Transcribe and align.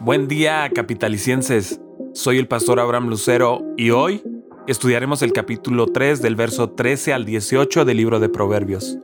Buen 0.00 0.28
día, 0.28 0.70
capitalicienses. 0.72 1.80
Soy 2.14 2.38
el 2.38 2.46
pastor 2.46 2.78
Abraham 2.78 3.08
Lucero 3.08 3.64
y 3.76 3.90
hoy 3.90 4.22
estudiaremos 4.68 5.22
el 5.22 5.32
capítulo 5.32 5.86
3 5.86 6.22
del 6.22 6.36
verso 6.36 6.70
13 6.70 7.12
al 7.12 7.24
18 7.24 7.84
del 7.84 7.96
libro 7.96 8.20
de 8.20 8.28
Proverbios. 8.28 8.96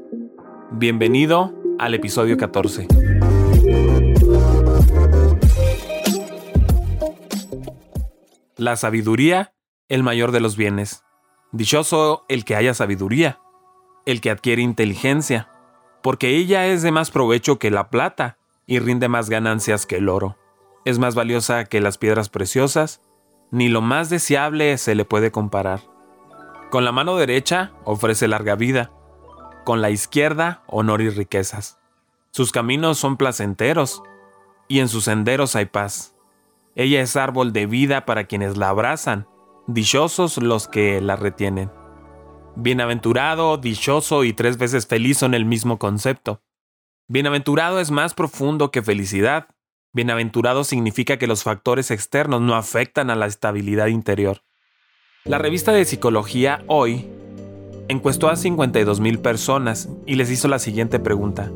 Bienvenido 0.70 1.52
al 1.80 1.94
episodio 1.94 2.36
14. 2.36 2.86
La 8.56 8.76
sabiduría, 8.76 9.52
el 9.88 10.04
mayor 10.04 10.30
de 10.30 10.38
los 10.38 10.56
bienes. 10.56 11.02
Dichoso 11.50 12.24
el 12.28 12.44
que 12.44 12.54
haya 12.54 12.72
sabiduría, 12.72 13.40
el 14.06 14.20
que 14.20 14.30
adquiere 14.30 14.62
inteligencia, 14.62 15.48
porque 16.04 16.36
ella 16.36 16.68
es 16.68 16.82
de 16.82 16.92
más 16.92 17.10
provecho 17.10 17.58
que 17.58 17.72
la 17.72 17.90
plata 17.90 18.38
y 18.64 18.78
rinde 18.78 19.08
más 19.08 19.28
ganancias 19.28 19.86
que 19.86 19.96
el 19.96 20.08
oro 20.08 20.36
es 20.84 20.98
más 20.98 21.14
valiosa 21.14 21.64
que 21.64 21.80
las 21.80 21.98
piedras 21.98 22.28
preciosas, 22.28 23.00
ni 23.50 23.68
lo 23.68 23.80
más 23.80 24.10
deseable 24.10 24.76
se 24.78 24.94
le 24.94 25.04
puede 25.04 25.30
comparar. 25.30 25.80
Con 26.70 26.84
la 26.84 26.92
mano 26.92 27.16
derecha 27.16 27.72
ofrece 27.84 28.28
larga 28.28 28.54
vida, 28.56 28.90
con 29.64 29.80
la 29.80 29.90
izquierda 29.90 30.62
honor 30.66 31.00
y 31.02 31.10
riquezas. 31.10 31.78
Sus 32.30 32.52
caminos 32.52 32.98
son 32.98 33.16
placenteros, 33.16 34.02
y 34.68 34.80
en 34.80 34.88
sus 34.88 35.04
senderos 35.04 35.56
hay 35.56 35.66
paz. 35.66 36.16
Ella 36.74 37.00
es 37.00 37.16
árbol 37.16 37.52
de 37.52 37.66
vida 37.66 38.04
para 38.04 38.24
quienes 38.24 38.56
la 38.56 38.70
abrazan, 38.70 39.28
dichosos 39.66 40.38
los 40.38 40.66
que 40.66 41.00
la 41.00 41.16
retienen. 41.16 41.70
Bienaventurado, 42.56 43.56
dichoso 43.56 44.24
y 44.24 44.32
tres 44.32 44.58
veces 44.58 44.86
feliz 44.86 45.18
son 45.18 45.34
el 45.34 45.44
mismo 45.44 45.78
concepto. 45.78 46.42
Bienaventurado 47.08 47.80
es 47.80 47.90
más 47.90 48.14
profundo 48.14 48.70
que 48.70 48.82
felicidad, 48.82 49.48
Bienaventurado 49.94 50.64
significa 50.64 51.18
que 51.18 51.28
los 51.28 51.44
factores 51.44 51.92
externos 51.92 52.40
no 52.40 52.56
afectan 52.56 53.10
a 53.10 53.14
la 53.14 53.26
estabilidad 53.26 53.86
interior. 53.86 54.42
La 55.24 55.38
revista 55.38 55.70
de 55.72 55.84
psicología 55.84 56.64
Hoy 56.66 57.06
encuestó 57.86 58.28
a 58.28 58.34
52 58.34 58.98
mil 58.98 59.20
personas 59.20 59.88
y 60.04 60.16
les 60.16 60.32
hizo 60.32 60.48
la 60.48 60.58
siguiente 60.58 60.98
pregunta. 60.98 61.52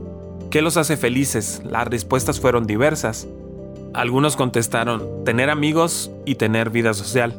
¿Qué 0.52 0.62
los 0.62 0.76
hace 0.76 0.96
felices? 0.96 1.62
Las 1.64 1.88
respuestas 1.88 2.38
fueron 2.38 2.64
diversas. 2.64 3.26
Algunos 3.92 4.36
contestaron 4.36 5.24
tener 5.24 5.50
amigos 5.50 6.12
y 6.24 6.36
tener 6.36 6.70
vida 6.70 6.94
social. 6.94 7.34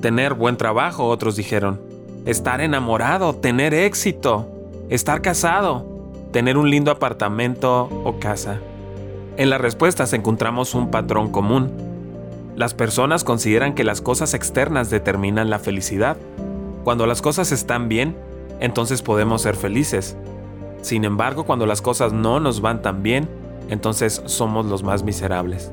Tener 0.00 0.32
buen 0.32 0.56
trabajo, 0.56 1.08
otros 1.08 1.36
dijeron. 1.36 1.78
Estar 2.24 2.62
enamorado, 2.62 3.34
tener 3.34 3.74
éxito. 3.74 4.50
Estar 4.88 5.20
casado, 5.20 5.86
tener 6.32 6.56
un 6.56 6.70
lindo 6.70 6.90
apartamento 6.90 7.82
o 8.02 8.18
casa. 8.18 8.60
En 9.40 9.48
las 9.48 9.58
respuestas 9.58 10.12
encontramos 10.12 10.74
un 10.74 10.90
patrón 10.90 11.32
común. 11.32 11.72
Las 12.56 12.74
personas 12.74 13.24
consideran 13.24 13.74
que 13.74 13.84
las 13.84 14.02
cosas 14.02 14.34
externas 14.34 14.90
determinan 14.90 15.48
la 15.48 15.58
felicidad. 15.58 16.18
Cuando 16.84 17.06
las 17.06 17.22
cosas 17.22 17.50
están 17.50 17.88
bien, 17.88 18.14
entonces 18.60 19.00
podemos 19.00 19.40
ser 19.40 19.56
felices. 19.56 20.14
Sin 20.82 21.06
embargo, 21.06 21.44
cuando 21.44 21.64
las 21.64 21.80
cosas 21.80 22.12
no 22.12 22.38
nos 22.38 22.60
van 22.60 22.82
tan 22.82 23.02
bien, 23.02 23.30
entonces 23.70 24.20
somos 24.26 24.66
los 24.66 24.82
más 24.82 25.04
miserables. 25.04 25.72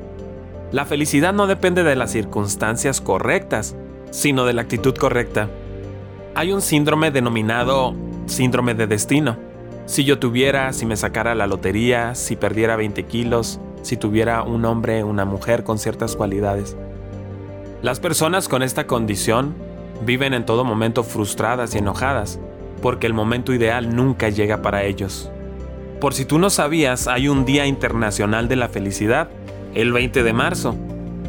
La 0.72 0.86
felicidad 0.86 1.34
no 1.34 1.46
depende 1.46 1.82
de 1.82 1.94
las 1.94 2.10
circunstancias 2.10 3.02
correctas, 3.02 3.76
sino 4.10 4.46
de 4.46 4.54
la 4.54 4.62
actitud 4.62 4.94
correcta. 4.94 5.50
Hay 6.34 6.52
un 6.52 6.62
síndrome 6.62 7.10
denominado 7.10 7.94
síndrome 8.24 8.72
de 8.72 8.86
destino 8.86 9.47
si 9.88 10.04
yo 10.04 10.18
tuviera, 10.18 10.74
si 10.74 10.84
me 10.84 10.98
sacara 10.98 11.34
la 11.34 11.46
lotería, 11.46 12.14
si 12.14 12.36
perdiera 12.36 12.76
20 12.76 13.04
kilos, 13.04 13.58
si 13.80 13.96
tuviera 13.96 14.42
un 14.42 14.66
hombre, 14.66 15.02
una 15.02 15.24
mujer 15.24 15.64
con 15.64 15.78
ciertas 15.78 16.14
cualidades. 16.14 16.76
Las 17.80 17.98
personas 17.98 18.48
con 18.48 18.62
esta 18.62 18.86
condición 18.86 19.54
viven 20.04 20.34
en 20.34 20.44
todo 20.44 20.62
momento 20.62 21.04
frustradas 21.04 21.74
y 21.74 21.78
enojadas, 21.78 22.38
porque 22.82 23.06
el 23.06 23.14
momento 23.14 23.54
ideal 23.54 23.96
nunca 23.96 24.28
llega 24.28 24.60
para 24.60 24.84
ellos. 24.84 25.30
Por 26.02 26.12
si 26.12 26.26
tú 26.26 26.38
no 26.38 26.50
sabías, 26.50 27.08
hay 27.08 27.28
un 27.28 27.46
Día 27.46 27.64
Internacional 27.64 28.46
de 28.46 28.56
la 28.56 28.68
Felicidad, 28.68 29.30
el 29.74 29.94
20 29.94 30.22
de 30.22 30.32
marzo. 30.34 30.76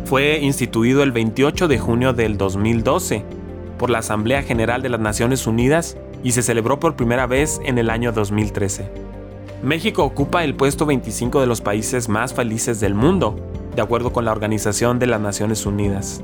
Fue 0.04 0.40
instituido 0.42 1.02
el 1.04 1.14
28 1.14 1.70
de 1.70 1.80
junio 1.80 2.12
del 2.12 2.38
2012 2.38 3.24
por 3.78 3.90
la 3.90 4.00
Asamblea 4.00 4.44
General 4.44 4.82
de 4.82 4.90
las 4.90 5.00
Naciones 5.00 5.48
Unidas 5.48 5.96
y 6.24 6.32
se 6.32 6.42
celebró 6.42 6.80
por 6.80 6.96
primera 6.96 7.28
vez 7.28 7.62
en 7.64 7.78
el 7.78 7.90
año 7.90 8.12
2013. 8.12 8.90
México 9.62 10.04
ocupa 10.04 10.44
el 10.44 10.56
puesto 10.56 10.86
25 10.86 11.42
de 11.42 11.48
los 11.48 11.62
países 11.62 12.08
más 12.08 12.34
felices 12.34 12.80
del 12.80 12.94
mundo, 12.94 13.36
de 13.76 13.82
acuerdo 13.82 14.14
con 14.14 14.26
la 14.26 14.32
Organización 14.32 15.00
de 15.00 15.08
las 15.08 15.20
Naciones 15.20 15.66
Unidas. 15.66 16.22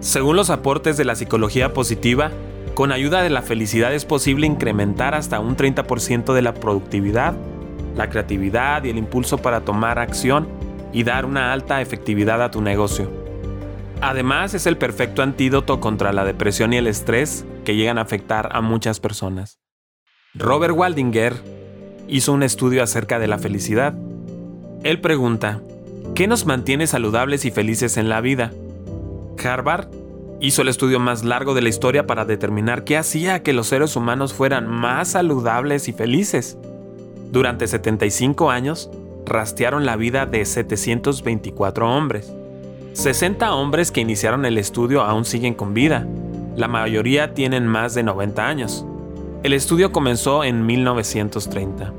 Según 0.00 0.36
los 0.36 0.50
aportes 0.50 0.96
de 0.96 1.04
la 1.04 1.16
psicología 1.16 1.72
positiva, 1.72 2.30
con 2.74 2.92
ayuda 2.92 3.22
de 3.22 3.30
la 3.30 3.42
felicidad 3.42 3.94
es 3.94 4.04
posible 4.04 4.46
incrementar 4.46 5.14
hasta 5.14 5.40
un 5.40 5.56
30% 5.56 6.32
de 6.32 6.42
la 6.42 6.54
productividad, 6.54 7.34
la 7.96 8.10
creatividad 8.10 8.84
y 8.84 8.90
el 8.90 8.98
impulso 8.98 9.38
para 9.38 9.60
tomar 9.60 9.98
acción 9.98 10.48
y 10.92 11.04
dar 11.04 11.24
una 11.24 11.52
alta 11.52 11.80
efectividad 11.80 12.42
a 12.42 12.50
tu 12.50 12.60
negocio. 12.60 13.10
Además, 14.00 14.54
es 14.54 14.66
el 14.66 14.76
perfecto 14.76 15.22
antídoto 15.22 15.80
contra 15.80 16.12
la 16.12 16.24
depresión 16.24 16.72
y 16.72 16.76
el 16.76 16.86
estrés 16.86 17.44
que 17.64 17.76
llegan 17.76 17.98
a 17.98 18.02
afectar 18.02 18.50
a 18.52 18.60
muchas 18.60 19.00
personas. 19.00 19.58
Robert 20.34 20.74
Waldinger 20.76 21.34
hizo 22.08 22.32
un 22.32 22.42
estudio 22.42 22.82
acerca 22.82 23.18
de 23.18 23.28
la 23.28 23.38
felicidad. 23.38 23.94
Él 24.82 25.00
pregunta, 25.00 25.62
¿qué 26.14 26.26
nos 26.26 26.46
mantiene 26.46 26.86
saludables 26.86 27.44
y 27.44 27.50
felices 27.50 27.96
en 27.96 28.08
la 28.08 28.20
vida? 28.20 28.52
Harvard 29.42 29.88
hizo 30.40 30.62
el 30.62 30.68
estudio 30.68 31.00
más 31.00 31.24
largo 31.24 31.54
de 31.54 31.62
la 31.62 31.68
historia 31.68 32.06
para 32.06 32.24
determinar 32.24 32.84
qué 32.84 32.96
hacía 32.96 33.42
que 33.42 33.52
los 33.52 33.68
seres 33.68 33.96
humanos 33.96 34.34
fueran 34.34 34.68
más 34.68 35.08
saludables 35.08 35.88
y 35.88 35.92
felices. 35.92 36.58
Durante 37.30 37.66
75 37.66 38.50
años, 38.50 38.90
rastrearon 39.24 39.86
la 39.86 39.96
vida 39.96 40.26
de 40.26 40.44
724 40.44 41.96
hombres. 41.96 42.32
60 42.92 43.54
hombres 43.54 43.90
que 43.90 44.00
iniciaron 44.00 44.44
el 44.44 44.58
estudio 44.58 45.02
aún 45.02 45.24
siguen 45.24 45.54
con 45.54 45.74
vida. 45.74 46.06
La 46.56 46.68
mayoría 46.68 47.34
tienen 47.34 47.66
más 47.66 47.94
de 47.94 48.04
90 48.04 48.46
años. 48.46 48.86
El 49.42 49.52
estudio 49.52 49.90
comenzó 49.90 50.44
en 50.44 50.64
1930. 50.64 51.92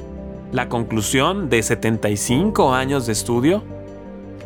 La 0.53 0.69
conclusión 0.69 1.49
de 1.49 1.61
75 1.61 2.73
años 2.73 3.05
de 3.05 3.11
estudio 3.11 3.63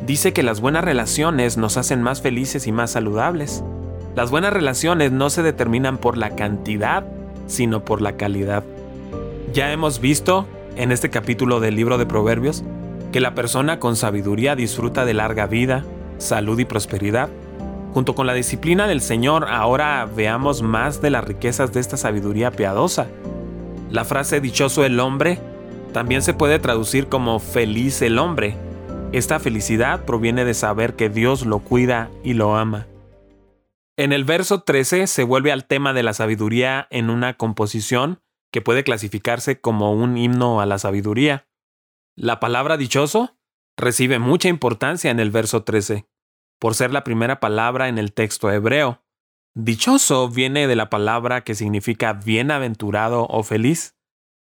dice 0.08 0.34
que 0.34 0.42
las 0.42 0.62
buenas 0.62 0.84
relaciones 0.84 1.58
nos 1.58 1.78
hacen 1.78 2.02
más 2.02 2.22
felices 2.22 2.66
y 2.66 2.72
más 2.72 2.92
saludables. 2.92 3.64
Las 4.16 4.32
buenas 4.32 4.52
relaciones 4.52 5.12
no 5.12 5.30
se 5.30 5.44
determinan 5.44 6.00
por 6.00 6.18
la 6.18 6.32
cantidad, 6.36 7.06
sino 7.46 7.86
por 7.86 8.02
la 8.02 8.18
calidad. 8.18 8.64
Ya 9.54 9.72
hemos 9.72 10.02
visto 10.02 10.48
en 10.76 10.92
este 10.92 11.12
capítulo 11.12 11.60
del 11.60 11.76
libro 11.76 12.00
de 12.00 12.08
Proverbios 12.08 12.64
que 13.12 13.20
la 13.20 13.36
persona 13.36 13.80
con 13.80 13.96
sabiduría 13.96 14.56
disfruta 14.56 15.06
de 15.06 15.14
larga 15.14 15.46
vida, 15.46 15.84
salud 16.18 16.58
y 16.58 16.66
prosperidad. 16.66 17.30
Junto 17.94 18.14
con 18.14 18.28
la 18.28 18.34
disciplina 18.34 18.88
del 18.88 19.02
Señor, 19.02 19.48
ahora 19.50 20.06
veamos 20.06 20.62
más 20.62 21.02
de 21.02 21.10
las 21.10 21.24
riquezas 21.24 21.74
de 21.74 21.80
esta 21.80 21.98
sabiduría 21.98 22.52
piadosa. 22.52 23.08
La 23.90 24.06
frase 24.06 24.40
dichoso 24.42 24.86
el 24.86 25.00
hombre 25.00 25.40
también 25.94 26.22
se 26.22 26.36
puede 26.36 26.60
traducir 26.60 27.08
como 27.08 27.40
feliz 27.40 28.02
el 28.04 28.20
hombre. 28.20 28.56
Esta 29.12 29.40
felicidad 29.40 30.06
proviene 30.06 30.46
de 30.46 30.54
saber 30.54 30.96
que 30.96 31.10
Dios 31.10 31.46
lo 31.46 31.60
cuida 31.60 32.12
y 32.24 32.34
lo 32.34 32.56
ama. 32.56 32.86
En 33.98 34.14
el 34.14 34.24
verso 34.24 34.62
13 34.62 35.08
se 35.08 35.24
vuelve 35.24 35.52
al 35.52 35.66
tema 35.66 35.92
de 35.94 36.04
la 36.04 36.14
sabiduría 36.14 36.88
en 36.92 37.10
una 37.10 37.34
composición 37.34 38.22
que 38.52 38.62
puede 38.62 38.84
clasificarse 38.84 39.60
como 39.60 39.94
un 39.94 40.16
himno 40.16 40.62
a 40.62 40.66
la 40.66 40.78
sabiduría. 40.78 41.48
La 42.16 42.40
palabra 42.40 42.78
dichoso 42.78 43.36
recibe 43.78 44.20
mucha 44.20 44.48
importancia 44.48 45.10
en 45.10 45.20
el 45.20 45.32
verso 45.32 45.64
13, 45.64 46.06
por 46.60 46.76
ser 46.76 46.92
la 46.92 47.04
primera 47.04 47.40
palabra 47.40 47.88
en 47.88 47.98
el 47.98 48.14
texto 48.14 48.52
hebreo. 48.52 49.02
Dichoso 49.56 50.30
viene 50.30 50.68
de 50.68 50.76
la 50.76 50.90
palabra 50.90 51.44
que 51.44 51.56
significa 51.56 52.14
bienaventurado 52.14 53.26
o 53.28 53.44
feliz. 53.44 53.96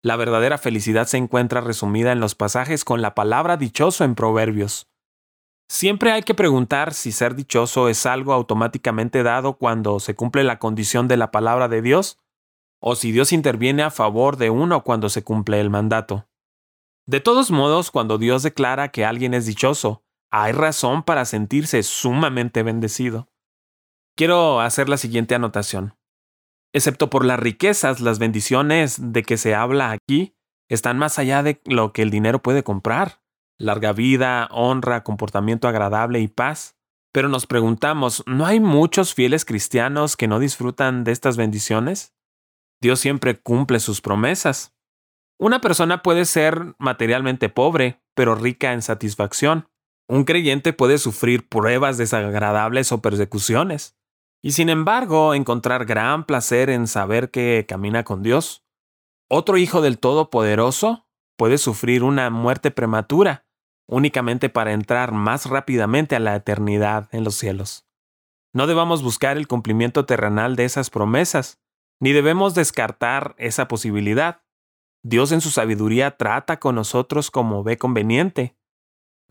La 0.03 0.15
verdadera 0.15 0.57
felicidad 0.57 1.07
se 1.07 1.17
encuentra 1.17 1.61
resumida 1.61 2.11
en 2.11 2.19
los 2.19 2.35
pasajes 2.35 2.85
con 2.85 3.01
la 3.01 3.15
palabra 3.15 3.57
dichoso 3.57 4.03
en 4.03 4.15
Proverbios. 4.15 4.87
Siempre 5.69 6.11
hay 6.11 6.23
que 6.23 6.33
preguntar 6.33 6.93
si 6.93 7.13
ser 7.13 7.33
dichoso 7.33 7.87
es 7.87 8.05
algo 8.05 8.33
automáticamente 8.33 9.23
dado 9.23 9.57
cuando 9.57 9.99
se 10.01 10.15
cumple 10.15 10.43
la 10.43 10.59
condición 10.59 11.07
de 11.07 11.17
la 11.17 11.31
palabra 11.31 11.69
de 11.69 11.81
Dios, 11.81 12.19
o 12.81 12.95
si 12.95 13.11
Dios 13.11 13.31
interviene 13.31 13.83
a 13.83 13.91
favor 13.91 14.35
de 14.35 14.49
uno 14.49 14.83
cuando 14.83 15.07
se 15.07 15.23
cumple 15.23 15.61
el 15.61 15.69
mandato. 15.69 16.27
De 17.07 17.21
todos 17.21 17.51
modos, 17.51 17.89
cuando 17.89 18.17
Dios 18.17 18.43
declara 18.43 18.89
que 18.89 19.05
alguien 19.05 19.33
es 19.33 19.45
dichoso, 19.45 20.03
hay 20.31 20.53
razón 20.53 21.03
para 21.03 21.25
sentirse 21.25 21.83
sumamente 21.83 22.63
bendecido. 22.63 23.27
Quiero 24.15 24.61
hacer 24.61 24.89
la 24.89 24.97
siguiente 24.97 25.35
anotación. 25.35 25.95
Excepto 26.73 27.09
por 27.09 27.25
las 27.25 27.39
riquezas, 27.39 27.99
las 27.99 28.17
bendiciones 28.17 29.11
de 29.11 29.23
que 29.23 29.37
se 29.37 29.55
habla 29.55 29.91
aquí 29.91 30.35
están 30.69 30.97
más 30.97 31.19
allá 31.19 31.43
de 31.43 31.61
lo 31.65 31.91
que 31.91 32.01
el 32.01 32.09
dinero 32.09 32.41
puede 32.41 32.63
comprar. 32.63 33.21
larga 33.57 33.93
vida, 33.93 34.47
honra, 34.49 35.03
comportamiento 35.03 35.67
agradable 35.67 36.19
y 36.19 36.27
paz. 36.27 36.77
Pero 37.13 37.29
nos 37.29 37.45
preguntamos, 37.45 38.23
¿no 38.25 38.47
hay 38.47 38.59
muchos 38.59 39.13
fieles 39.13 39.45
cristianos 39.45 40.17
que 40.17 40.27
no 40.27 40.39
disfrutan 40.39 41.03
de 41.03 41.11
estas 41.11 41.37
bendiciones? 41.37 42.15
Dios 42.81 42.99
siempre 42.99 43.39
cumple 43.39 43.79
sus 43.79 44.01
promesas. 44.01 44.73
Una 45.37 45.61
persona 45.61 46.01
puede 46.01 46.25
ser 46.25 46.73
materialmente 46.79 47.49
pobre, 47.49 48.01
pero 48.15 48.33
rica 48.33 48.73
en 48.73 48.81
satisfacción. 48.81 49.67
Un 50.11 50.25
creyente 50.25 50.73
puede 50.73 50.97
sufrir 50.97 51.47
pruebas 51.47 51.97
desagradables 51.97 52.91
o 52.91 53.01
persecuciones, 53.01 53.95
y 54.41 54.51
sin 54.51 54.67
embargo 54.67 55.33
encontrar 55.33 55.85
gran 55.85 56.25
placer 56.25 56.69
en 56.69 56.87
saber 56.87 57.31
que 57.31 57.65
camina 57.65 58.03
con 58.03 58.21
Dios. 58.21 58.65
Otro 59.29 59.55
hijo 59.55 59.79
del 59.79 59.99
Todopoderoso 59.99 61.07
puede 61.37 61.57
sufrir 61.57 62.03
una 62.03 62.29
muerte 62.29 62.71
prematura, 62.71 63.45
únicamente 63.87 64.49
para 64.49 64.73
entrar 64.73 65.13
más 65.13 65.45
rápidamente 65.45 66.17
a 66.17 66.19
la 66.19 66.35
eternidad 66.35 67.07
en 67.13 67.23
los 67.23 67.35
cielos. 67.35 67.87
No 68.51 68.67
debamos 68.67 69.03
buscar 69.03 69.37
el 69.37 69.47
cumplimiento 69.47 70.05
terrenal 70.05 70.57
de 70.57 70.65
esas 70.65 70.89
promesas, 70.89 71.61
ni 72.01 72.11
debemos 72.11 72.53
descartar 72.53 73.33
esa 73.37 73.69
posibilidad. 73.69 74.43
Dios 75.03 75.31
en 75.31 75.39
su 75.39 75.51
sabiduría 75.51 76.17
trata 76.17 76.59
con 76.59 76.75
nosotros 76.75 77.31
como 77.31 77.63
ve 77.63 77.77
conveniente. 77.77 78.57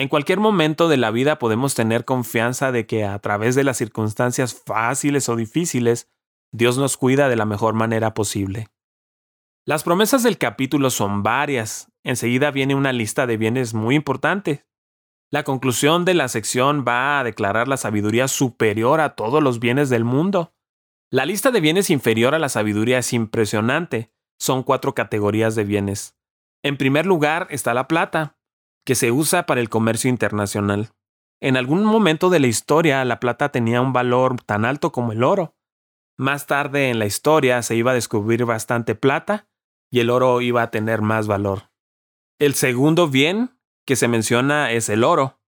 En 0.00 0.08
cualquier 0.08 0.41
momento 0.41 0.88
de 0.88 0.97
la 0.97 1.11
vida 1.11 1.38
podemos 1.38 1.75
tener 1.75 2.06
confianza 2.06 2.73
de 2.73 2.87
que 2.87 3.05
a 3.05 3.19
través 3.19 3.55
de 3.55 3.64
las 3.64 3.76
circunstancias 3.76 4.55
fáciles 4.55 5.29
o 5.29 5.37
difíciles, 5.37 6.11
Dios 6.52 6.79
nos 6.79 6.97
cuida 6.97 7.29
de 7.29 7.37
la 7.37 7.44
mejor 7.44 7.75
manera 7.75 8.14
posible. 8.14 8.69
Las 9.67 9.82
promesas 9.82 10.23
del 10.23 10.38
capítulo 10.38 10.88
son 10.88 11.23
varias. 11.23 11.93
Enseguida 12.02 12.50
viene 12.50 12.75
una 12.75 12.94
lista 12.94 13.26
de 13.26 13.37
bienes 13.37 13.75
muy 13.75 13.94
importante. 13.94 14.64
La 15.31 15.44
conclusión 15.44 16.06
de 16.06 16.14
la 16.14 16.29
sección 16.29 16.82
va 16.88 17.20
a 17.20 17.25
declarar 17.25 17.69
la 17.69 17.76
sabiduría 17.76 18.26
superior 18.26 19.02
a 19.02 19.14
todos 19.17 19.43
los 19.43 19.61
bienes 19.61 19.91
del 19.91 20.05
mundo. 20.05 20.55
La 21.11 21.26
lista 21.26 21.50
de 21.50 21.61
bienes 21.61 21.91
inferior 21.91 22.35
a 22.35 22.38
la 22.38 22.49
sabiduría 22.49 22.97
es 22.97 23.12
impresionante. 23.12 24.11
Son 24.38 24.62
cuatro 24.62 24.94
categorías 24.94 25.56
de 25.56 25.64
bienes. 25.64 26.17
En 26.62 26.79
primer 26.79 27.05
lugar 27.05 27.49
está 27.50 27.75
la 27.75 27.87
plata, 27.87 28.40
que 28.85 28.94
se 28.94 29.11
usa 29.12 29.47
para 29.47 29.61
el 29.61 29.69
comercio 29.69 30.11
internacional. 30.11 30.91
En 31.41 31.56
algún 31.56 31.85
momento 31.85 32.31
de 32.31 32.41
la 32.41 32.47
historia 32.47 33.05
la 33.05 33.21
plata 33.21 33.50
tenía 33.50 33.81
un 33.81 33.93
valor 33.93 34.43
tan 34.43 34.65
alto 34.65 34.93
como 34.93 35.12
el 35.12 35.25
oro. 35.25 35.55
Más 36.19 36.47
tarde 36.47 36.91
en 36.91 36.99
la 36.99 37.06
historia 37.06 37.62
se 37.62 37.77
iba 37.77 37.93
a 37.93 37.94
descubrir 37.94 38.44
bastante 38.44 38.94
plata 38.94 39.49
y 39.91 40.00
el 40.00 40.11
oro 40.11 40.41
iba 40.41 40.62
a 40.62 40.71
tener 40.71 41.00
más 41.00 41.27
valor. 41.27 41.71
El 42.38 42.55
segundo 42.55 43.09
bien 43.09 43.59
que 43.87 43.97
se 43.97 44.09
menciona 44.09 44.71
es 44.71 44.88
el 44.88 45.03
oro. 45.03 45.41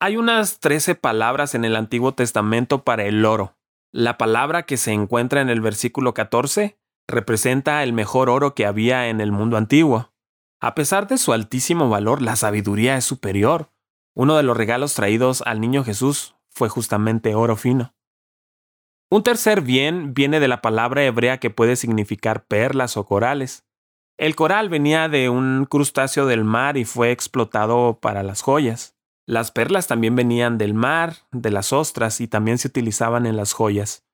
Hay 0.00 0.16
unas 0.16 0.60
trece 0.60 0.94
palabras 0.94 1.54
en 1.54 1.64
el 1.64 1.76
Antiguo 1.76 2.12
Testamento 2.12 2.84
para 2.84 3.04
el 3.04 3.24
oro. 3.24 3.56
La 3.92 4.18
palabra 4.18 4.64
que 4.64 4.76
se 4.76 4.92
encuentra 4.92 5.40
en 5.40 5.50
el 5.50 5.60
versículo 5.60 6.14
14 6.14 6.78
representa 7.08 7.82
el 7.82 7.92
mejor 7.92 8.30
oro 8.30 8.54
que 8.54 8.66
había 8.66 9.08
en 9.08 9.20
el 9.20 9.32
mundo 9.32 9.56
antiguo. 9.56 10.12
A 10.60 10.74
pesar 10.74 11.06
de 11.06 11.16
su 11.16 11.32
altísimo 11.32 11.88
valor, 11.88 12.20
la 12.20 12.36
sabiduría 12.36 12.96
es 12.98 13.04
superior. 13.04 13.72
Uno 14.14 14.36
de 14.36 14.42
los 14.42 14.56
regalos 14.56 14.94
traídos 14.94 15.42
al 15.46 15.60
niño 15.60 15.84
Jesús 15.84 16.36
fue 16.50 16.68
justamente 16.68 17.34
oro 17.34 17.56
fino. 17.56 17.94
Un 19.10 19.22
tercer 19.22 19.62
bien 19.62 20.12
viene 20.12 20.38
de 20.38 20.48
la 20.48 20.60
palabra 20.60 21.02
hebrea 21.02 21.38
que 21.38 21.50
puede 21.50 21.76
significar 21.76 22.44
perlas 22.44 22.96
o 22.96 23.06
corales. 23.06 23.64
El 24.18 24.36
coral 24.36 24.68
venía 24.68 25.08
de 25.08 25.30
un 25.30 25.64
crustáceo 25.64 26.26
del 26.26 26.44
mar 26.44 26.76
y 26.76 26.84
fue 26.84 27.10
explotado 27.10 27.98
para 28.00 28.22
las 28.22 28.42
joyas. 28.42 28.94
Las 29.26 29.50
perlas 29.50 29.86
también 29.86 30.14
venían 30.14 30.58
del 30.58 30.74
mar, 30.74 31.16
de 31.32 31.50
las 31.50 31.72
ostras 31.72 32.20
y 32.20 32.28
también 32.28 32.58
se 32.58 32.68
utilizaban 32.68 33.24
en 33.24 33.36
las 33.36 33.54
joyas. 33.54 34.04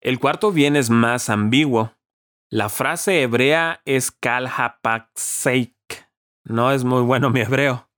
El 0.00 0.20
cuarto 0.20 0.52
bien 0.52 0.76
es 0.76 0.90
más 0.90 1.28
ambiguo. 1.28 1.92
La 2.52 2.68
frase 2.68 3.22
hebrea 3.22 3.80
es 3.86 4.10
kalhapakseik. 4.10 5.72
No 6.44 6.70
es 6.70 6.84
muy 6.84 7.00
bueno 7.00 7.30
mi 7.30 7.40
hebreo. 7.40 7.88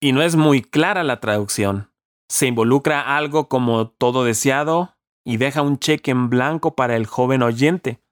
Y 0.00 0.12
no 0.12 0.22
es 0.22 0.36
muy 0.36 0.62
clara 0.62 1.02
la 1.02 1.18
traducción. 1.18 1.90
Se 2.28 2.46
involucra 2.46 3.16
algo 3.16 3.48
como 3.48 3.88
todo 3.88 4.22
deseado 4.22 4.94
y 5.24 5.38
deja 5.38 5.62
un 5.62 5.80
cheque 5.80 6.12
en 6.12 6.30
blanco 6.30 6.76
para 6.76 6.94
el 6.94 7.06
joven 7.06 7.42
oyente. 7.42 8.04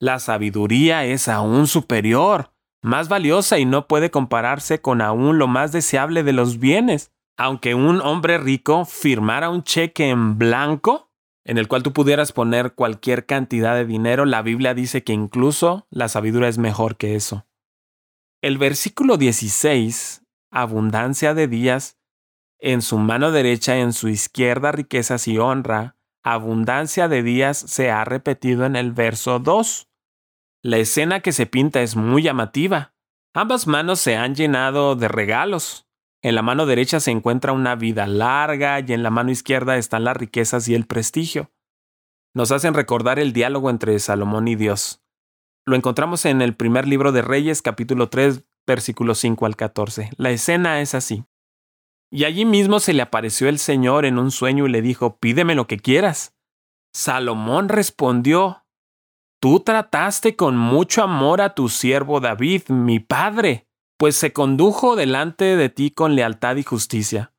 La 0.00 0.18
sabiduría 0.18 1.04
es 1.04 1.28
aún 1.28 1.66
superior, 1.66 2.54
más 2.82 3.10
valiosa 3.10 3.58
y 3.58 3.66
no 3.66 3.86
puede 3.86 4.10
compararse 4.10 4.80
con 4.80 5.02
aún 5.02 5.36
lo 5.36 5.46
más 5.46 5.72
deseable 5.72 6.22
de 6.22 6.32
los 6.32 6.58
bienes. 6.58 7.12
Aunque 7.36 7.74
un 7.74 8.00
hombre 8.00 8.38
rico 8.38 8.86
firmara 8.86 9.50
un 9.50 9.62
cheque 9.62 10.08
en 10.08 10.38
blanco, 10.38 11.10
en 11.44 11.58
el 11.58 11.68
cual 11.68 11.82
tú 11.82 11.92
pudieras 11.92 12.32
poner 12.32 12.74
cualquier 12.74 13.26
cantidad 13.26 13.74
de 13.74 13.84
dinero, 13.84 14.24
la 14.24 14.42
Biblia 14.42 14.74
dice 14.74 15.04
que 15.04 15.12
incluso 15.12 15.86
la 15.90 16.08
sabiduría 16.08 16.48
es 16.48 16.58
mejor 16.58 16.96
que 16.96 17.14
eso. 17.14 17.46
El 18.40 18.58
versículo 18.58 19.16
16, 19.16 20.22
abundancia 20.50 21.34
de 21.34 21.48
días, 21.48 21.98
en 22.58 22.80
su 22.80 22.98
mano 22.98 23.30
derecha, 23.30 23.76
en 23.76 23.92
su 23.92 24.08
izquierda 24.08 24.72
riquezas 24.72 25.28
y 25.28 25.38
honra, 25.38 25.96
abundancia 26.22 27.08
de 27.08 27.22
días 27.22 27.58
se 27.58 27.90
ha 27.90 28.04
repetido 28.04 28.64
en 28.64 28.76
el 28.76 28.92
verso 28.92 29.38
2. 29.38 29.88
La 30.62 30.78
escena 30.78 31.20
que 31.20 31.32
se 31.32 31.44
pinta 31.44 31.82
es 31.82 31.94
muy 31.94 32.22
llamativa. 32.22 32.94
Ambas 33.34 33.66
manos 33.66 34.00
se 34.00 34.16
han 34.16 34.34
llenado 34.34 34.96
de 34.96 35.08
regalos. 35.08 35.86
En 36.24 36.34
la 36.34 36.40
mano 36.40 36.64
derecha 36.64 37.00
se 37.00 37.10
encuentra 37.10 37.52
una 37.52 37.74
vida 37.74 38.06
larga 38.06 38.80
y 38.80 38.94
en 38.94 39.02
la 39.02 39.10
mano 39.10 39.30
izquierda 39.30 39.76
están 39.76 40.04
las 40.04 40.16
riquezas 40.16 40.66
y 40.68 40.74
el 40.74 40.86
prestigio. 40.86 41.52
Nos 42.32 42.50
hacen 42.50 42.72
recordar 42.72 43.18
el 43.18 43.34
diálogo 43.34 43.68
entre 43.68 43.98
Salomón 43.98 44.48
y 44.48 44.56
Dios. 44.56 45.02
Lo 45.66 45.76
encontramos 45.76 46.24
en 46.24 46.40
el 46.40 46.56
primer 46.56 46.88
libro 46.88 47.12
de 47.12 47.20
Reyes, 47.20 47.60
capítulo 47.60 48.08
3, 48.08 48.42
versículos 48.66 49.18
5 49.18 49.44
al 49.44 49.54
14. 49.54 50.12
La 50.16 50.30
escena 50.30 50.80
es 50.80 50.94
así. 50.94 51.24
Y 52.10 52.24
allí 52.24 52.46
mismo 52.46 52.80
se 52.80 52.94
le 52.94 53.02
apareció 53.02 53.50
el 53.50 53.58
Señor 53.58 54.06
en 54.06 54.18
un 54.18 54.30
sueño 54.30 54.66
y 54.66 54.70
le 54.70 54.80
dijo, 54.80 55.18
pídeme 55.18 55.54
lo 55.54 55.66
que 55.66 55.76
quieras. 55.76 56.34
Salomón 56.94 57.68
respondió, 57.68 58.64
Tú 59.42 59.60
trataste 59.60 60.36
con 60.36 60.56
mucho 60.56 61.02
amor 61.02 61.42
a 61.42 61.54
tu 61.54 61.68
siervo 61.68 62.20
David, 62.20 62.68
mi 62.68 62.98
padre, 62.98 63.68
pues 64.04 64.16
se 64.16 64.34
condujo 64.34 64.96
delante 64.96 65.56
de 65.56 65.70
ti 65.70 65.90
con 65.90 66.14
lealtad 66.14 66.56
y 66.56 66.62
justicia, 66.62 67.32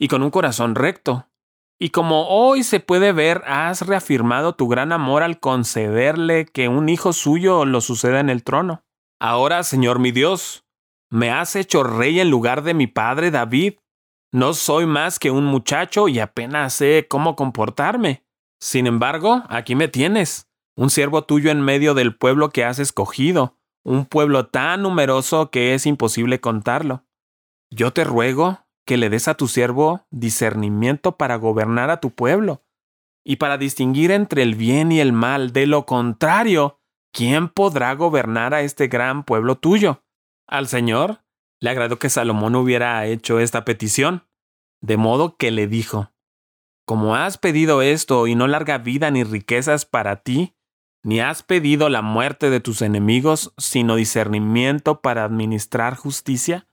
y 0.00 0.08
con 0.08 0.24
un 0.24 0.32
corazón 0.32 0.74
recto. 0.74 1.28
Y 1.78 1.90
como 1.90 2.26
hoy 2.26 2.64
se 2.64 2.80
puede 2.80 3.12
ver, 3.12 3.44
has 3.46 3.82
reafirmado 3.82 4.56
tu 4.56 4.66
gran 4.66 4.90
amor 4.90 5.22
al 5.22 5.38
concederle 5.38 6.46
que 6.46 6.66
un 6.66 6.88
hijo 6.88 7.12
suyo 7.12 7.64
lo 7.64 7.80
suceda 7.80 8.18
en 8.18 8.30
el 8.30 8.42
trono. 8.42 8.82
Ahora, 9.20 9.62
Señor 9.62 10.00
mi 10.00 10.10
Dios, 10.10 10.64
me 11.08 11.30
has 11.30 11.54
hecho 11.54 11.84
rey 11.84 12.18
en 12.18 12.30
lugar 12.30 12.64
de 12.64 12.74
mi 12.74 12.88
padre 12.88 13.30
David, 13.30 13.74
no 14.32 14.54
soy 14.54 14.86
más 14.86 15.20
que 15.20 15.30
un 15.30 15.44
muchacho 15.44 16.08
y 16.08 16.18
apenas 16.18 16.72
sé 16.72 17.06
cómo 17.08 17.36
comportarme. 17.36 18.24
Sin 18.60 18.88
embargo, 18.88 19.44
aquí 19.48 19.76
me 19.76 19.86
tienes, 19.86 20.48
un 20.76 20.90
siervo 20.90 21.22
tuyo 21.22 21.52
en 21.52 21.60
medio 21.60 21.94
del 21.94 22.16
pueblo 22.16 22.50
que 22.50 22.64
has 22.64 22.80
escogido, 22.80 23.57
un 23.88 24.04
pueblo 24.04 24.46
tan 24.46 24.82
numeroso 24.82 25.50
que 25.50 25.72
es 25.72 25.86
imposible 25.86 26.40
contarlo. 26.40 27.04
Yo 27.70 27.92
te 27.94 28.04
ruego 28.04 28.66
que 28.86 28.98
le 28.98 29.08
des 29.08 29.28
a 29.28 29.34
tu 29.34 29.48
siervo 29.48 30.06
discernimiento 30.10 31.16
para 31.16 31.36
gobernar 31.36 31.90
a 31.90 31.98
tu 31.98 32.10
pueblo 32.10 32.62
y 33.24 33.36
para 33.36 33.56
distinguir 33.56 34.10
entre 34.10 34.42
el 34.42 34.56
bien 34.56 34.92
y 34.92 35.00
el 35.00 35.14
mal. 35.14 35.54
De 35.54 35.66
lo 35.66 35.86
contrario, 35.86 36.80
¿quién 37.14 37.48
podrá 37.48 37.94
gobernar 37.94 38.52
a 38.52 38.60
este 38.60 38.88
gran 38.88 39.24
pueblo 39.24 39.56
tuyo? 39.56 40.04
Al 40.46 40.68
Señor 40.68 41.22
le 41.58 41.70
agradó 41.70 41.98
que 41.98 42.10
Salomón 42.10 42.56
hubiera 42.56 43.06
hecho 43.06 43.40
esta 43.40 43.64
petición, 43.64 44.28
de 44.82 44.98
modo 44.98 45.36
que 45.36 45.50
le 45.50 45.66
dijo, 45.66 46.12
Como 46.86 47.16
has 47.16 47.38
pedido 47.38 47.80
esto 47.80 48.26
y 48.26 48.34
no 48.34 48.46
larga 48.48 48.76
vida 48.76 49.10
ni 49.10 49.24
riquezas 49.24 49.86
para 49.86 50.16
ti, 50.16 50.57
ni 51.02 51.20
has 51.20 51.42
pedido 51.42 51.88
la 51.88 52.02
muerte 52.02 52.50
de 52.50 52.60
tus 52.60 52.82
enemigos, 52.82 53.52
sino 53.56 53.96
discernimiento 53.96 55.00
para 55.00 55.24
administrar 55.24 55.96
justicia, 55.96 56.66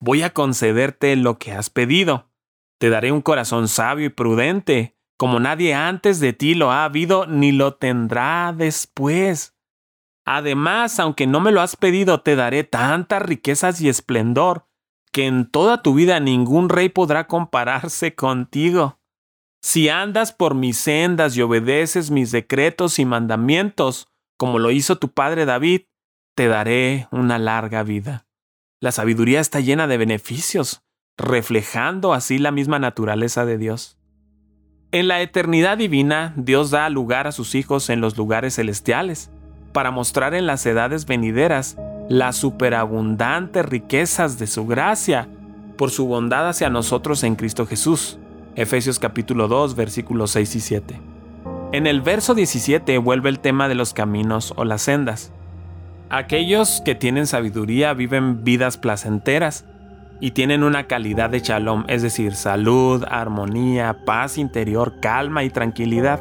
voy 0.00 0.22
a 0.22 0.30
concederte 0.30 1.14
lo 1.16 1.38
que 1.38 1.52
has 1.52 1.70
pedido. 1.70 2.30
Te 2.78 2.90
daré 2.90 3.12
un 3.12 3.22
corazón 3.22 3.68
sabio 3.68 4.06
y 4.06 4.10
prudente, 4.10 4.96
como 5.16 5.40
nadie 5.40 5.74
antes 5.74 6.20
de 6.20 6.32
ti 6.32 6.54
lo 6.54 6.70
ha 6.70 6.84
habido 6.84 7.26
ni 7.26 7.52
lo 7.52 7.74
tendrá 7.74 8.54
después. 8.56 9.56
Además, 10.24 11.00
aunque 11.00 11.26
no 11.26 11.40
me 11.40 11.52
lo 11.52 11.60
has 11.60 11.74
pedido, 11.74 12.20
te 12.20 12.36
daré 12.36 12.62
tantas 12.62 13.22
riquezas 13.22 13.80
y 13.80 13.88
esplendor, 13.88 14.66
que 15.10 15.26
en 15.26 15.50
toda 15.50 15.82
tu 15.82 15.94
vida 15.94 16.20
ningún 16.20 16.68
rey 16.68 16.88
podrá 16.88 17.26
compararse 17.26 18.14
contigo. 18.14 18.97
Si 19.60 19.88
andas 19.88 20.32
por 20.32 20.54
mis 20.54 20.76
sendas 20.76 21.36
y 21.36 21.42
obedeces 21.42 22.10
mis 22.10 22.30
decretos 22.30 22.98
y 22.98 23.04
mandamientos, 23.04 24.08
como 24.36 24.58
lo 24.58 24.70
hizo 24.70 24.96
tu 24.96 25.08
padre 25.08 25.44
David, 25.44 25.82
te 26.36 26.46
daré 26.46 27.08
una 27.10 27.38
larga 27.38 27.82
vida. 27.82 28.26
La 28.80 28.92
sabiduría 28.92 29.40
está 29.40 29.58
llena 29.58 29.88
de 29.88 29.98
beneficios, 29.98 30.82
reflejando 31.16 32.14
así 32.14 32.38
la 32.38 32.52
misma 32.52 32.78
naturaleza 32.78 33.44
de 33.44 33.58
Dios. 33.58 33.98
En 34.92 35.08
la 35.08 35.20
eternidad 35.20 35.76
divina, 35.76 36.32
Dios 36.36 36.70
da 36.70 36.88
lugar 36.88 37.26
a 37.26 37.32
sus 37.32 37.56
hijos 37.56 37.90
en 37.90 38.00
los 38.00 38.16
lugares 38.16 38.54
celestiales, 38.54 39.30
para 39.72 39.90
mostrar 39.90 40.34
en 40.34 40.46
las 40.46 40.64
edades 40.64 41.04
venideras 41.04 41.76
las 42.08 42.36
superabundantes 42.36 43.66
riquezas 43.66 44.38
de 44.38 44.46
su 44.46 44.66
gracia 44.66 45.28
por 45.76 45.90
su 45.90 46.06
bondad 46.06 46.48
hacia 46.48 46.70
nosotros 46.70 47.22
en 47.24 47.34
Cristo 47.34 47.66
Jesús. 47.66 48.18
Efesios 48.58 48.98
capítulo 48.98 49.46
2 49.46 49.76
versículos 49.76 50.32
6 50.32 50.56
y 50.56 50.60
7. 50.60 51.00
En 51.70 51.86
el 51.86 52.00
verso 52.00 52.34
17 52.34 52.98
vuelve 52.98 53.28
el 53.28 53.38
tema 53.38 53.68
de 53.68 53.76
los 53.76 53.94
caminos 53.94 54.52
o 54.56 54.64
las 54.64 54.82
sendas. 54.82 55.30
Aquellos 56.10 56.82
que 56.84 56.96
tienen 56.96 57.28
sabiduría 57.28 57.94
viven 57.94 58.42
vidas 58.42 58.76
placenteras 58.76 59.64
y 60.18 60.32
tienen 60.32 60.64
una 60.64 60.88
calidad 60.88 61.30
de 61.30 61.38
shalom, 61.38 61.84
es 61.86 62.02
decir, 62.02 62.34
salud, 62.34 63.04
armonía, 63.08 63.98
paz 64.04 64.38
interior, 64.38 64.94
calma 65.00 65.44
y 65.44 65.50
tranquilidad. 65.50 66.20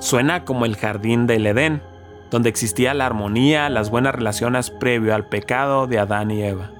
Suena 0.00 0.44
como 0.44 0.64
el 0.64 0.74
jardín 0.74 1.28
del 1.28 1.46
Edén, 1.46 1.80
donde 2.28 2.48
existía 2.48 2.92
la 2.92 3.06
armonía, 3.06 3.70
las 3.70 3.88
buenas 3.88 4.16
relaciones 4.16 4.72
previo 4.72 5.14
al 5.14 5.28
pecado 5.28 5.86
de 5.86 6.00
Adán 6.00 6.32
y 6.32 6.42
Eva. 6.42 6.72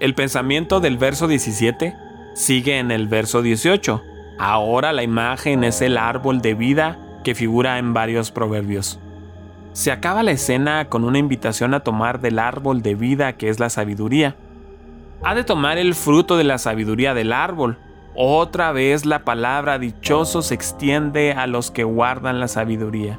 El 0.00 0.14
pensamiento 0.14 0.80
del 0.80 0.98
verso 0.98 1.28
17 1.28 2.03
sigue 2.34 2.78
en 2.78 2.90
el 2.90 3.08
verso 3.08 3.40
18. 3.40 4.02
Ahora 4.38 4.92
la 4.92 5.02
imagen 5.02 5.64
es 5.64 5.80
el 5.80 5.96
árbol 5.96 6.42
de 6.42 6.54
vida 6.54 6.98
que 7.24 7.34
figura 7.34 7.78
en 7.78 7.94
varios 7.94 8.30
proverbios. 8.30 9.00
Se 9.72 9.90
acaba 9.90 10.22
la 10.22 10.32
escena 10.32 10.88
con 10.88 11.04
una 11.04 11.18
invitación 11.18 11.74
a 11.74 11.80
tomar 11.80 12.20
del 12.20 12.38
árbol 12.38 12.82
de 12.82 12.94
vida 12.94 13.32
que 13.34 13.48
es 13.48 13.58
la 13.58 13.70
sabiduría. 13.70 14.36
Ha 15.22 15.34
de 15.34 15.44
tomar 15.44 15.78
el 15.78 15.94
fruto 15.94 16.36
de 16.36 16.44
la 16.44 16.58
sabiduría 16.58 17.14
del 17.14 17.32
árbol. 17.32 17.78
Otra 18.14 18.72
vez 18.72 19.06
la 19.06 19.24
palabra 19.24 19.78
dichoso 19.78 20.42
se 20.42 20.54
extiende 20.54 21.32
a 21.32 21.46
los 21.46 21.70
que 21.70 21.82
guardan 21.82 22.38
la 22.38 22.48
sabiduría. 22.48 23.18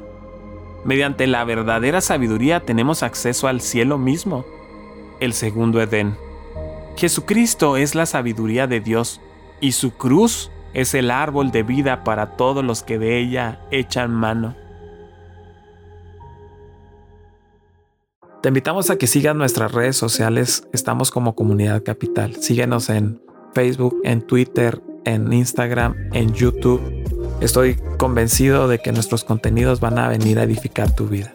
Mediante 0.84 1.26
la 1.26 1.44
verdadera 1.44 2.00
sabiduría 2.00 2.60
tenemos 2.60 3.02
acceso 3.02 3.48
al 3.48 3.60
cielo 3.60 3.98
mismo, 3.98 4.46
el 5.20 5.32
segundo 5.32 5.82
Edén. 5.82 6.25
Jesucristo 6.96 7.76
es 7.76 7.94
la 7.94 8.06
sabiduría 8.06 8.66
de 8.66 8.80
Dios 8.80 9.20
y 9.60 9.72
su 9.72 9.92
cruz 9.92 10.50
es 10.74 10.94
el 10.94 11.10
árbol 11.10 11.50
de 11.50 11.62
vida 11.62 12.04
para 12.04 12.36
todos 12.36 12.64
los 12.64 12.82
que 12.82 12.98
de 12.98 13.18
ella 13.18 13.60
echan 13.70 14.12
mano. 14.12 14.56
Te 18.42 18.48
invitamos 18.48 18.90
a 18.90 18.96
que 18.96 19.06
sigas 19.06 19.34
nuestras 19.34 19.72
redes 19.72 19.96
sociales. 19.96 20.68
Estamos 20.72 21.10
como 21.10 21.34
Comunidad 21.34 21.82
Capital. 21.82 22.36
Síguenos 22.36 22.90
en 22.90 23.20
Facebook, 23.54 24.00
en 24.04 24.22
Twitter, 24.22 24.82
en 25.04 25.32
Instagram, 25.32 25.94
en 26.12 26.32
YouTube 26.32 26.80
Estoy 27.40 27.76
convencido 27.98 28.66
de 28.66 28.78
que 28.78 28.92
nuestros 28.92 29.22
contenidos 29.22 29.78
van 29.80 29.98
a 29.98 30.08
venir 30.08 30.38
a 30.38 30.44
edificar 30.44 30.94
tu 30.94 31.06
vida. 31.06 31.34